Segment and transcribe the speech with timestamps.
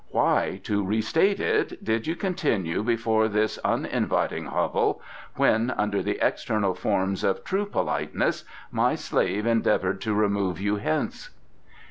[0.09, 4.99] Why, to restate it, did you continue before this uninviting hovel
[5.35, 11.29] when, under the external forms of true politeness, my slave endeavoured to remove you hence?"